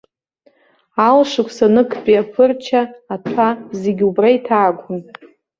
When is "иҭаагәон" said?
4.37-4.99